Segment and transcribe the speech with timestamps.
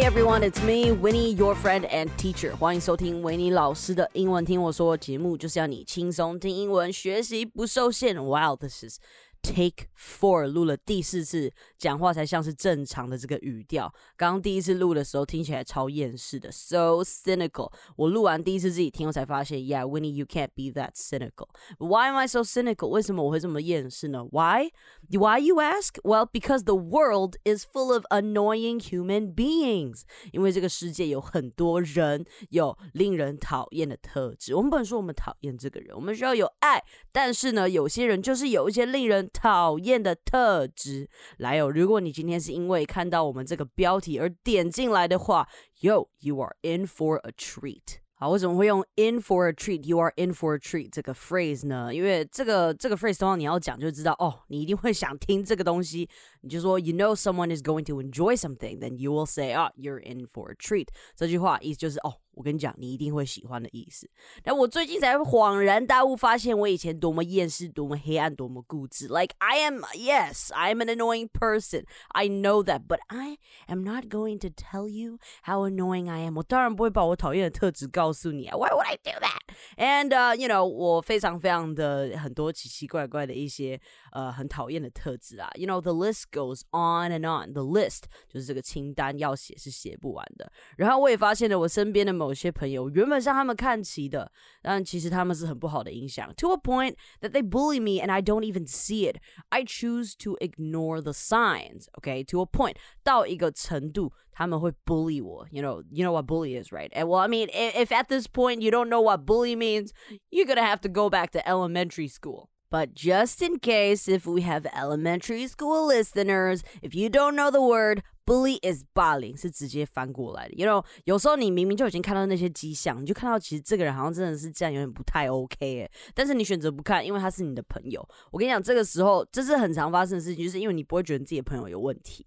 [0.00, 2.56] Hey everyone, it's me, Winnie, your friend and teacher.
[2.56, 8.16] 欢迎收听维尼老师的英文听我说节目，就是要你轻松听英文，学习不受限。
[8.16, 8.98] Wow, this is
[9.42, 13.91] Take four 录了第四次， 讲话才像是正常的这个语调。
[14.15, 17.71] 刚刚第一次录的时候听起来超厌世的，so cynical。
[17.95, 21.47] 我录完第一次自己听，我才发现，Yeah, Winnie, you can't be that cynical.
[21.79, 22.89] Why am I so cynical?
[22.89, 24.69] 为什么我会这么厌世呢？Why?
[25.09, 25.95] Why you ask?
[26.03, 30.03] Well, because the world is full of annoying human beings.
[30.31, 34.53] 因为这个世界有很多人有令人讨厌的特质。
[34.53, 36.83] 我们不能说我们讨厌这个人，我们需要有爱。
[37.11, 41.09] 但是呢，有些人就是有一些令人讨厌的特质。
[41.37, 45.46] 来哦，如果你今天是因为看到我们这个标题而点进来的话，
[45.80, 47.98] Yo，you are in for a treat。
[48.18, 51.94] 好，为什么会用 in for a treat？You are in for a treat 这个 phrase 呢？
[51.94, 56.08] 因为这个这个 phrase 通常你要讲就知道哦，你一定会想听这个东西。
[56.40, 60.54] 你就说 You know someone is going to enjoy something，then you will say 啊，You're in for a
[60.54, 60.88] treat。
[61.14, 62.14] 这句话意思就是哦。
[62.33, 64.09] 我跟你讲，你一定会喜欢的意思。
[64.43, 69.07] 但我最近才恍然大悟，发现我以前多么厌世、多么黑暗、多么固执。
[69.07, 71.83] Like I am, yes, I'm an annoying person.
[72.09, 73.37] I know that, but I
[73.67, 76.37] am not going to tell you how annoying I am.
[76.37, 78.57] 我当然不会把我讨厌的特质告诉你啊。
[78.57, 79.50] Why would I do that?
[79.76, 85.48] And uh, you know，我非常非常的很多奇奇怪怪的一些呃很讨厌的特质啊。
[85.54, 87.52] You know, the list goes on and on.
[87.52, 90.50] The list 就是这个清单要写是写不完的。
[90.76, 92.16] 然后我也发现了我身边的。
[92.16, 96.32] 某些朋友原本向他们看齐的，但其实他们是很不好的影响。
[96.38, 99.18] To a point that they bully me and I don't even see it.
[99.50, 101.88] I choose to ignore the signs.
[101.98, 105.46] Okay, to a point 到一个程度， 他们会 bully 我。
[105.50, 106.90] You know, you know what bully is, right?
[106.92, 109.90] And well, I mean, if at this point you don't know what bully means,
[110.30, 112.48] you're gonna have to go back to elementary school.
[112.68, 117.62] But just in case, if we have elementary school listeners, if you don't know the
[117.62, 120.54] word, bully is bullying 是直接翻过来的。
[120.56, 125.90] You know，有时候你明明就已经看到那些迹象，你就看到其实这个人好像真的是这样，有点不太 OK 哎。
[126.12, 128.06] 但是你选择不看，因为他是你的朋友。
[128.32, 132.26] 我跟你讲，这个时候这是很常发生的事情，就是因为你不会觉得自己的朋友有问题。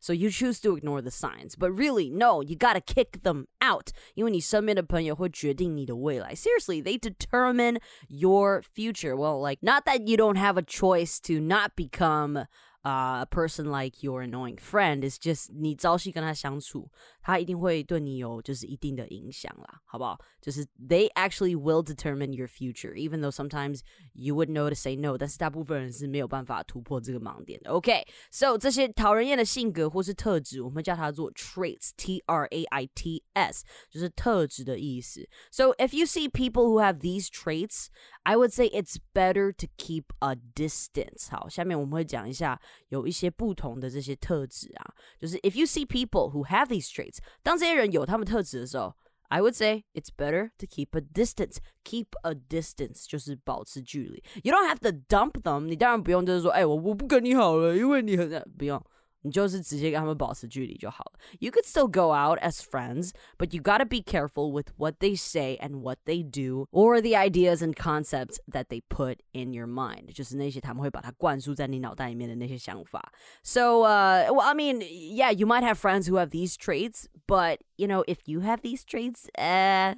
[0.00, 3.90] so you choose to ignore the signs, but really, no, you gotta kick them out.
[4.14, 6.34] 因为你身边的朋友会决定你的未来.
[6.34, 9.16] Seriously, they determine your future.
[9.16, 12.46] Well, like not that you don't have a choice to not become
[12.84, 16.88] uh, a person like your annoying friend is just 你朝夕跟他相处，
[17.20, 20.18] 他一定会对你有就是一定的影响啦，好不好？
[20.40, 23.80] 就是 they actually will determine your future, even though sometimes
[24.12, 27.70] you would know to say no，但是大部分人是没有办法突破这个盲点的。
[27.70, 35.28] OK，so、okay, 这些讨人厌的性格或是特质，我们叫它做 traits，T R A I T S，就是特质的意思。
[35.50, 37.88] So if you see people who have these traits,
[38.22, 41.28] I would say it's better to keep a distance。
[41.30, 42.60] 好，下面我们会讲一下
[42.90, 48.94] 有一些不同的这些特质啊，就是 if you see people who have these traits，当这些人有他们特质的时候。
[49.28, 51.56] I would say it's better to keep a distance.
[51.82, 54.22] Keep a distance 就是保持距离。
[54.44, 55.62] You don't have to dump them.
[55.62, 58.80] 你当然不用就是说，哎，我我不跟你好了，因为你很不用。
[59.26, 61.18] 你就是直接跟他们保持距离就好了。
[61.40, 65.58] You could still go out as friends, but you gotta be careful with what they say
[65.60, 70.12] and what they do, or the ideas and concepts that they put in your mind.
[70.14, 73.12] 就是那些他们会把它灌输在你脑袋里面的那些想法。
[73.42, 77.86] So, uh, well, I mean, yeah, you might have friends who have these traits, but you
[77.86, 79.96] know, if you have these traits, uh,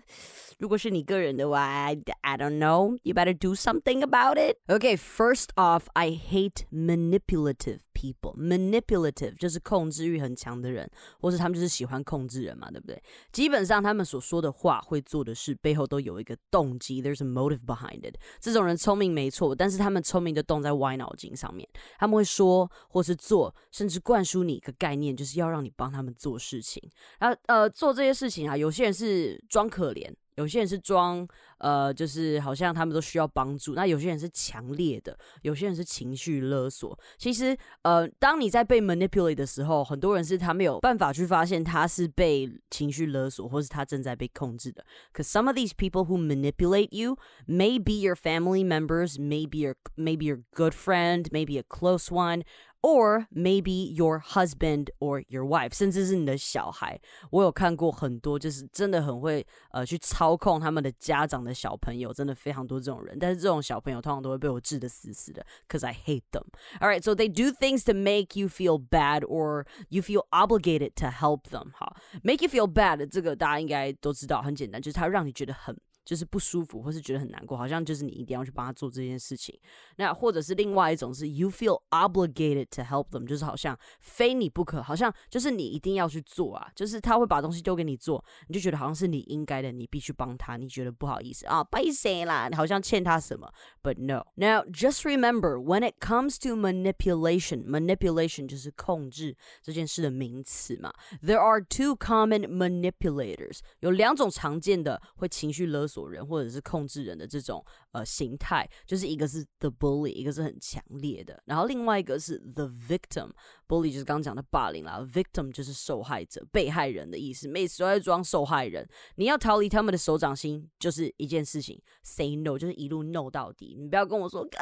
[0.58, 2.98] 如果是你个人的话, I, I don't know.
[3.02, 4.58] You better do something about it.
[4.66, 8.34] Okay, first off, I hate manipulative people.
[8.36, 10.90] Manipulative 就是控制欲很强的人，
[11.20, 13.00] 或是他们就是喜欢控制人嘛，对不对？
[13.32, 18.16] 基本上他们所说的话、会做的事背后都有一个动机，There's a motive behind it。
[18.40, 21.68] 这种人聪明没错，但是他们聪明的动在歪脑筋上面。
[21.98, 26.82] 他们会说或是做，甚至灌输你一个概念，就是要让你帮他们做事情。
[27.20, 30.09] 然后呃， 做这些事情啊，有些人是装可怜。
[30.35, 31.27] 有些人是装，
[31.59, 33.75] 呃，就是好像他们都需要帮助。
[33.75, 36.97] 那有些人是强烈的，有些人是情绪勒索。
[37.19, 44.83] 其实，呃，当你在被 manipulate 的时候，很多人是他没有办法去发现他是被情绪勒索，或是他正在被控制的。
[45.13, 50.25] Cause some of these people who manipulate you may be your family members, maybe your maybe
[50.25, 52.41] your good friend, maybe a close one.
[52.82, 57.00] or maybe your husband or your wife，甚至是你的小孩。
[57.30, 63.18] 我有看过很多，就是真的很会呃去操控他们的家长的小朋友，真的非常多这种人。
[63.18, 66.44] 但是这种小朋友通常都会被我治得死死的，cause I hate them.
[66.80, 70.92] All right, so they do things to make you feel bad or you feel obligated
[70.96, 71.72] to help them.
[71.74, 79.59] 好，make you feel bad 这个大家应该都知道，很简单，就是它让你觉得很 就是不舒服，或是觉得很难过，好像就是你一定要去帮他做这件事情。
[79.97, 93.51] 那或者是另外一种是 you feel obligated to help them，就是好像非你不可，好像就是你一定要去做啊，就是他会把东西丢给你做，你就觉得好像是你应该的，你必须帮他，你觉得不好意思啊，不好意思啦，你好像欠他什么。
[93.81, 94.25] But no.
[94.35, 100.93] Now just remember when it comes to manipulation, manipulation 就是控制这件事的名词嘛。
[101.21, 113.29] There are two common manipulators，有两种常见的会情绪勒索锁人或者是控制人的这种呃形态，就是一个是 the bully，一个是很强烈的，然后另外一个是 the victim。
[113.67, 118.87] bully 就是刚刚讲的霸凌啦，victim 就是受害者、被害人的意思，每次都在装受害人。
[119.15, 123.75] 你要逃离他们的手掌心，就是一件事情，say no，就是一路 no 到底。
[123.79, 124.57] 你不要跟我说，可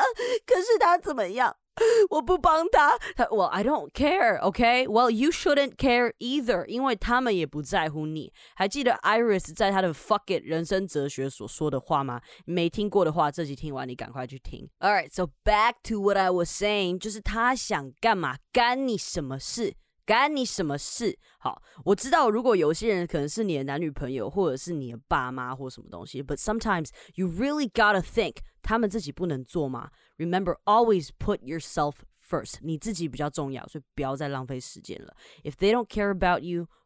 [0.45, 1.55] 可是他怎么样？
[2.09, 4.87] 我不帮他，他 Well I don't care, OK?
[4.87, 8.31] Well you shouldn't care either，因为他们也不在乎你。
[8.55, 12.21] 还记得 Iris 在他的 Fuck It 人生哲学所说的话吗？
[12.45, 14.69] 没听过的话，这集听完你赶快去听。
[14.79, 19.75] Alright, so back to what I was saying，就是他想干嘛，干你什么事？
[20.05, 21.17] 干你什么事？
[21.39, 35.15] 好，我知道，如果有些人可能是你的男女朋友，或者是你的爸妈或什么东西，but sometimes you really gotta think，他们自己不能做吗？Remember, always put yourself first，你自己比较重要，所以不要再浪费时间了。
[35.43, 36.67] If they don't care about you,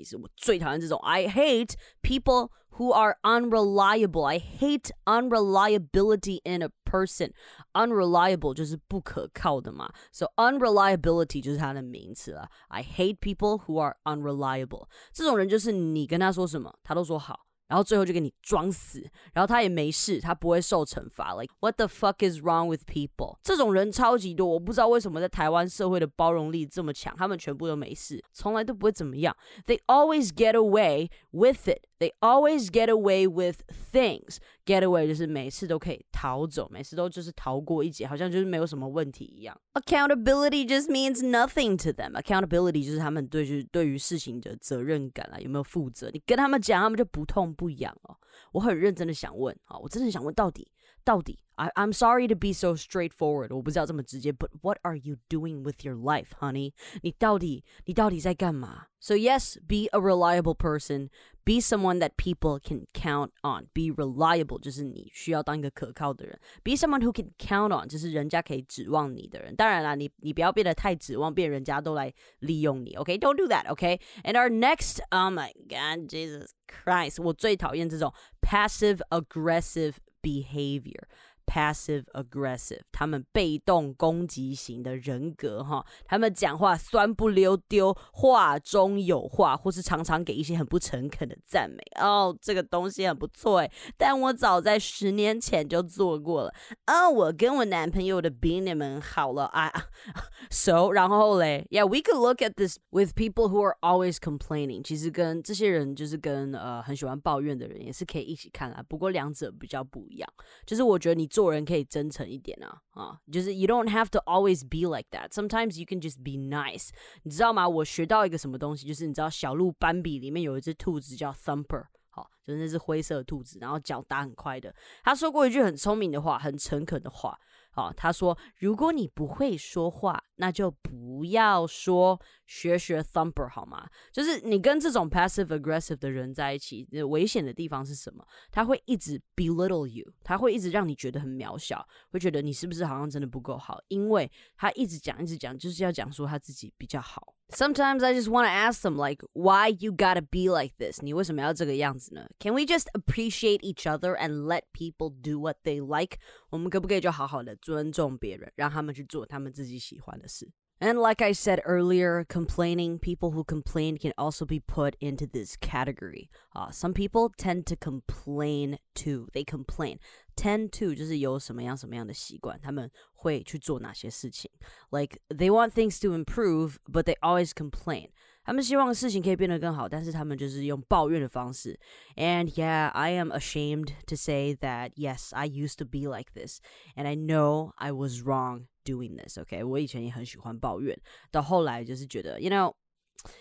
[0.00, 4.24] 其实我最讨厌这种，I hate people who are unreliable.
[4.24, 7.32] I hate unreliability in a person.
[7.72, 12.48] Unreliable 就是不可靠的嘛，so unreliability 就是它的名词了。
[12.68, 14.86] I hate people who are unreliable.
[15.12, 17.46] 这种人就是你跟他说什么，他都说好。
[17.70, 19.00] 然后最后就给你装死，
[19.32, 21.34] 然后他也没事，他不会受惩罚。
[21.34, 23.38] Like what the fuck is wrong with people？
[23.42, 29.36] 这种人超级多，我不知道为什么在台湾社会的包容力这么强，他们全部都没事，从来都不会怎么样。
[29.66, 31.86] They always get away with it.
[31.98, 33.62] They always get away with
[33.92, 34.36] things.
[34.71, 39.59] Get away 就是每次都可以逃走，每次都就是逃过一劫，好像就是没有什么问题一样。
[39.73, 42.13] Accountability just means nothing to them.
[42.13, 46.09] Accountability 就是他们对就是对于事情的责任感啊，有没有负责？
[46.13, 48.15] 你跟他们讲，他们就不痛不痒哦。
[48.53, 50.65] 我很认真的想问啊，我真的想问到底。
[51.04, 56.72] 到底，I I'm sorry to be so straightforward，我不知道这么直接，but what are you doing with your life, honey？
[57.02, 58.86] 你到底你到底在干嘛？
[58.98, 61.10] So yes, be a reliable person,
[61.44, 63.68] be someone that people can count on.
[63.72, 66.38] Be reliable 就是你需要当一个可靠的人。
[66.64, 69.54] Be someone who can count on 就是人家可以指望你的人。
[69.54, 72.96] 当然啦，你你不要变得太指望，变人家都来利用你。
[72.96, 73.66] Okay, don't do that.
[73.66, 74.00] Okay.
[74.24, 78.12] And our next, oh my God, Jesus Christ，我最讨厌这种
[78.42, 81.07] passive aggressive behavior
[81.45, 91.77] passive aggressive，他们被动攻击型的人格哈，他们讲话酸不溜丢，话中有话，或是常常给一些很不诚恳的赞美。
[91.99, 96.53] 哦，这个东西很不错诶，但我早在十年前就做过了。
[96.85, 99.71] 啊，我跟我男朋友的比你们好了啊，
[100.49, 110.29] so 然后嘞，Yeah，we could look at this with people who are always complaining，其实跟这些人就是跟呃很喜欢抱怨的人也是可以一起看啊，不过两者比较不一样，
[110.65, 111.51] 就是我觉得你做。
[111.51, 115.29] 人可以真诚一点啊啊，就是 you don't have to always be like that.
[115.31, 116.89] Sometimes you can just be nice.
[117.23, 117.67] 你知道吗？
[117.67, 124.73] 我学到一个什么东西，就是你知道小鹿斑比里面有一只兔子叫 Thumper，好，就是那只灰色的兔子，然后脚打很快的。
[125.03, 127.37] 他说过一句很聪明的话，很诚恳的话。
[127.73, 133.87] 好，他说，如果你不会说话，那就不要说，学学 Thumper 好吗？
[134.11, 138.25] 就是你跟这种 passive aggressive 的人在一起，危险的地方是什么？
[138.51, 143.79] 他会一直 belittle you，他会一直让你觉得很渺小，会觉得你是不是好像真的不够好？
[143.89, 147.35] 因为他一直讲，一直讲，就是要讲说他自己比较好。
[147.51, 151.03] Sometimes I just want to ask them, like, why you gotta be like this?
[151.03, 156.17] 你为什么要这个样子呢 Can we just appreciate each other and let people do what they like?
[156.49, 160.52] 我们可不可以就好好的尊重别人，让他们去做他们自己喜欢的 事？
[160.78, 166.28] and like I said earlier, complaining, people who complain can also be put into this category.
[166.54, 169.28] Uh, some people tend to complain too.
[169.32, 169.98] They complain.
[170.36, 174.50] Tend to 就是有什么样什么样的习惯，他们会去做哪些事情。
[174.90, 178.10] Like they want things to improve, but they always complain.
[178.44, 181.80] 他们希望事情可以变得更好，但是他们就是用抱怨的方式。
[182.16, 186.60] And yeah, I am ashamed to say that yes, I used to be like this,
[186.94, 189.38] and I know I was wrong doing this.
[189.38, 190.98] OK，我以前也很喜欢抱怨，
[191.30, 192.74] 到后来就是觉得，you know,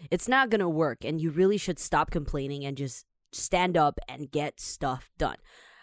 [0.09, 3.01] it's not gonna work, and you really should stop complaining and just
[3.31, 5.37] stand up and get stuff done.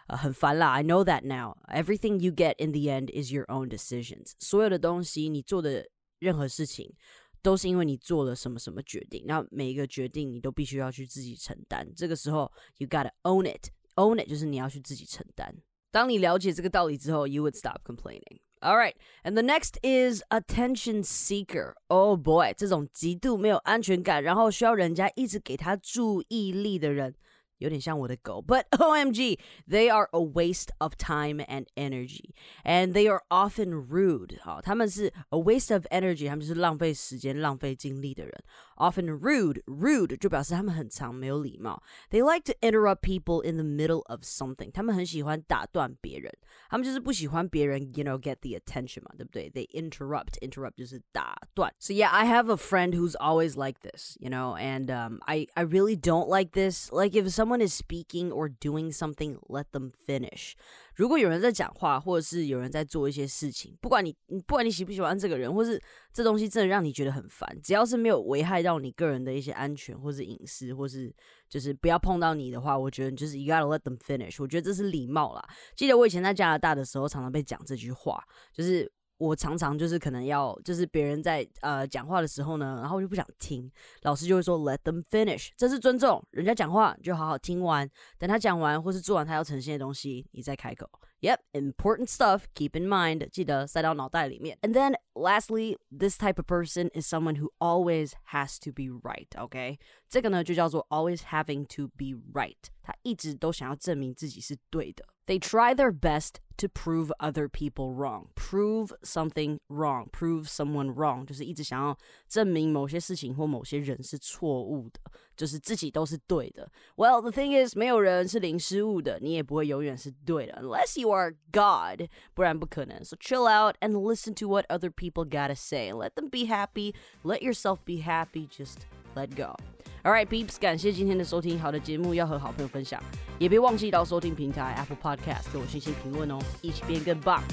[0.09, 0.73] 呃，很烦啦。
[0.73, 1.57] I know that now.
[1.69, 4.33] Everything you get in the end is your own decisions.
[4.39, 6.93] 所有的东西，你做的任何事情，
[7.41, 11.89] 都是因为你做了什么什么决定，那每一个决定你都必须要去自己承担。
[11.95, 15.55] 这个时候，you gotta own it。own it 就是你要去自己承担。
[15.91, 18.41] 当你了解这个道理之后，you would stop complaining。
[18.61, 18.95] All right,
[19.25, 21.75] and the next is attention seeker.
[21.89, 27.17] Oh boy，这种极度没有安全感，然后需要人家一直给他注意力的人。
[27.59, 34.41] 有点像我的狗，but OMG, they are a waste of time and energy, and they are often rude.
[34.43, 38.33] 好，他们是 a waste of energy，他们就是浪费时间、浪费精力的人。
[38.77, 41.81] Often rude, rude 就表示他们很常没有礼貌。
[42.11, 46.33] They like to interrupt people in the middle of something，他们很喜欢打断别人，
[46.69, 49.49] 他们就是不喜欢别人，you know, get the attention 嘛，对不对？
[49.51, 51.73] They interrupt, interrupt 就是打断。
[51.79, 55.63] So yeah, I have a friend who's always like this, you know, and um, I I
[55.63, 56.91] really don't like this.
[56.91, 60.54] Like if some someone is speaking or doing something, let them finish.
[60.96, 71.14] 如果有人在讲话，或者是有人在做一些事情，不管你你，不管你喜不喜欢这个人，或是这东西真的让你觉得很烦，只要是没有危害到你个人的一些安全或是隐私，或是
[71.48, 74.42] 就是不要碰到你的话，我觉得就是 you gotta let them finish。
[74.42, 75.50] 我觉得这是礼貌啦。
[75.76, 78.92] 记得我以前在加拿大的时候，常常被讲这句话，就是。
[79.18, 83.72] 我常常就是可能要，就是别人在呃讲话的时候呢，然后我就不想听，
[84.04, 90.90] 老师就会说 Let them finish，这是尊重，人家讲话就好好听完，等他讲完或是做完他要呈现的东西，你再开口。
[91.20, 92.42] Yep, important stuff.
[92.54, 94.56] Keep in mind，记得塞到脑袋里面。
[94.62, 99.28] And then lastly, this type of person is someone who always has to be right.
[99.36, 105.05] OK，这个呢就叫做 always having to be right，他一直都想要证明自己是对的。
[105.25, 111.97] They try their best to prove other people wrong, prove something wrong, prove someone wrong，就是一直想要
[112.29, 115.01] 证明某些事情或某些人是错误的，
[115.37, 116.69] 就是自己都是对的。
[116.97, 123.03] Well, the thing is，没有人是零失误的，你也不会永远是对的，unless you are God，不然不可能。
[123.05, 125.93] So chill out and listen to what other people gotta say.
[125.93, 126.95] Let them be happy.
[127.23, 128.49] Let yourself be happy.
[128.49, 128.81] Just
[129.15, 129.55] let go.
[130.04, 131.60] All right，beeps 感谢今天的收听。
[131.60, 133.02] 好的节目要和好朋友分享，
[133.40, 137.44] 也别忘记到收听平台 Apple Podcast 给我信息评论哦，一起变更棒。